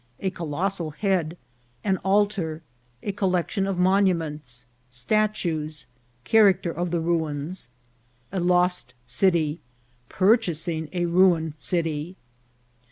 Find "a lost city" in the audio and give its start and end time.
8.31-9.59